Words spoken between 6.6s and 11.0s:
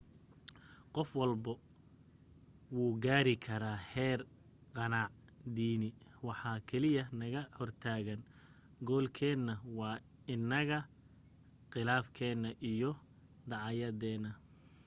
kaliya ee naga hortaagan goolkeena waa anaga